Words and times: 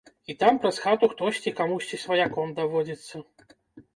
І 0.33 0.35
там 0.43 0.53
праз 0.61 0.77
хату 0.85 1.09
хтосьці 1.11 1.51
камусьці 1.59 1.99
сваяком 2.05 2.53
даводзіцца. 2.61 3.15